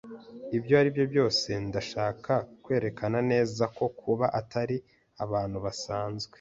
Ibyo 0.57 0.73
ari 0.79 0.89
byo 0.95 1.05
byose 1.11 1.49
ndashaka 1.67 2.33
kwerekana 2.63 3.19
neza 3.31 3.63
ko 3.77 3.85
kuba 3.99 4.25
atari 4.39 4.77
abantu 5.23 5.57
basanzwe. 5.65 6.29